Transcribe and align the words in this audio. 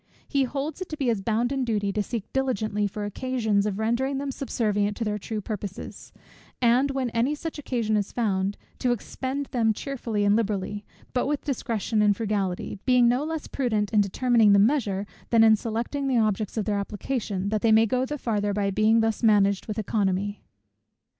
He 0.27 0.45
holds 0.45 0.81
it 0.81 0.89
to 0.89 0.97
be 0.97 1.09
his 1.09 1.21
bounden 1.21 1.63
duty 1.63 1.93
to 1.93 2.01
seek 2.01 2.23
diligently 2.33 2.87
for 2.87 3.05
occasions 3.05 3.67
of 3.67 3.77
rendering 3.77 4.17
them 4.17 4.31
subservient 4.31 4.97
to 4.97 5.03
their 5.03 5.19
true 5.19 5.41
purposes; 5.41 6.11
and 6.59 6.89
when 6.89 7.11
any 7.11 7.35
such 7.35 7.59
occasion 7.59 7.95
is 7.95 8.11
found, 8.11 8.57
to 8.79 8.93
expend 8.93 9.45
them 9.51 9.73
cheerfully 9.73 10.25
and 10.25 10.35
liberally, 10.35 10.83
but 11.13 11.27
with 11.27 11.43
discretion 11.45 12.01
and 12.01 12.17
frugality; 12.17 12.79
being 12.83 13.07
no 13.07 13.23
less 13.23 13.45
prudent 13.45 13.93
in 13.93 14.01
determining 14.01 14.53
the 14.53 14.57
measure, 14.57 15.05
than 15.29 15.43
in 15.43 15.55
selecting 15.55 16.07
the 16.07 16.17
objects 16.17 16.57
of 16.57 16.65
their 16.65 16.79
application, 16.79 17.49
that 17.49 17.61
they 17.61 17.71
may 17.71 17.85
go 17.85 18.03
the 18.03 18.17
farther 18.17 18.53
by 18.53 18.71
being 18.71 19.01
thus 19.01 19.21
managed 19.21 19.67
with 19.67 19.77
oeconomy. 19.77 20.39